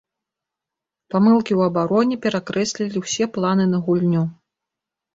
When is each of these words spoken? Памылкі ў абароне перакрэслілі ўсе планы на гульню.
Памылкі 1.15 1.51
ў 1.59 1.69
абароне 1.71 2.15
перакрэслілі 2.25 2.97
ўсе 3.07 3.31
планы 3.39 3.71
на 3.79 3.87
гульню. 3.87 4.29